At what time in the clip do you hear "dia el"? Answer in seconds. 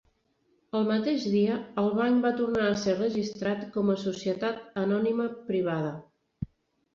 1.33-1.89